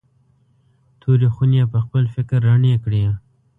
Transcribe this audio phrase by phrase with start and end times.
[1.01, 3.03] تورې خونې یې پخپل فکر رڼې کړې.